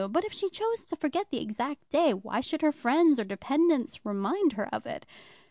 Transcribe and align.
But 0.09 0.23
if 0.25 0.33
she 0.33 0.49
chose 0.49 0.87
to 0.87 0.95
forget 0.95 1.29
the 1.29 1.39
exact 1.39 1.89
day, 1.89 2.11
why 2.11 2.41
should 2.41 2.63
her 2.63 2.71
friends 2.71 3.19
or 3.19 3.23
dependents 3.23 4.03
remind 4.03 4.53
her 4.53 4.67
of 4.73 4.87
it? 4.87 5.05